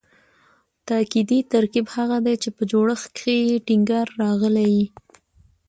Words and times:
تاکیدي 0.87 1.39
ترکیب 1.51 1.85
هغه 1.95 2.17
دﺉ، 2.25 2.35
چي 2.43 2.49
په 2.55 2.63
جوړښت 2.71 3.07
کښي 3.15 3.35
ئې 3.47 3.55
ټینګار 3.67 4.07
راغلی 4.21 4.67
یي. 4.77 4.85